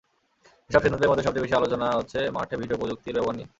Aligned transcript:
এসব 0.69 0.81
সিদ্ধান্তের 0.83 1.09
মধ্যে 1.11 1.25
সবচেয়ে 1.25 1.45
বেশি 1.45 1.55
আলোচনা 1.59 1.87
হচ্ছে 1.99 2.19
মাঠে 2.35 2.55
ভিডিও 2.61 2.79
প্রযুক্তির 2.81 3.15
ব্যবহার 3.15 3.35
নিয়ে। 3.37 3.49